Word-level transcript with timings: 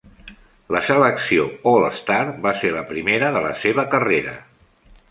La 0.75 0.79
selecció 0.87 1.45
All-Star 1.73 2.19
va 2.47 2.55
ser 2.63 2.75
la 2.79 2.85
primera 2.95 3.31
de 3.39 3.47
la 3.49 3.57
seva 3.67 3.89
carrera. 3.97 4.37